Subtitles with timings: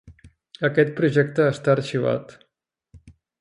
[0.69, 2.35] Aquest projecte està arxivat.